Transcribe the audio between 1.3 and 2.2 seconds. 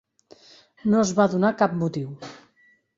donar cap motiu.